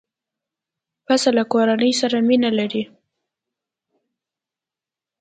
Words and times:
پسه 1.05 1.29
له 1.37 1.43
کورنۍ 1.53 1.91
سره 2.01 2.17
مینه 2.27 2.51
لري. 2.59 2.83